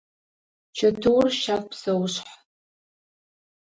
Чэтыур– 0.77 1.25
щагу 1.41 1.67
псэушъхь. 1.71 2.33